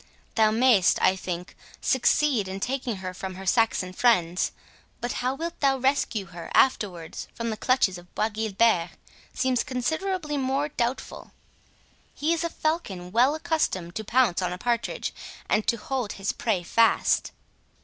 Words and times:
Thou 0.33 0.49
mayst, 0.49 0.99
I 0.99 1.15
think, 1.15 1.55
succeed 1.79 2.47
in 2.47 2.59
taking 2.59 2.95
her 3.05 3.13
from 3.13 3.35
her 3.35 3.45
Saxon 3.45 3.93
friends, 3.93 4.51
but 4.99 5.11
how 5.21 5.35
thou 5.37 5.51
wilt 5.75 5.83
rescue 5.83 6.25
her 6.25 6.49
afterwards 6.55 7.27
from 7.35 7.51
the 7.51 7.55
clutches 7.55 7.99
of 7.99 8.15
Bois 8.15 8.29
Guilbert 8.29 8.89
seems 9.35 9.63
considerably 9.63 10.37
more 10.37 10.69
doubtful—He 10.69 12.33
is 12.33 12.43
a 12.43 12.49
falcon 12.49 13.11
well 13.11 13.35
accustomed 13.35 13.93
to 13.93 14.03
pounce 14.03 14.41
on 14.41 14.51
a 14.51 14.57
partridge, 14.57 15.13
and 15.47 15.67
to 15.67 15.77
hold 15.77 16.13
his 16.13 16.31
prey 16.31 16.63
fast." 16.63 17.31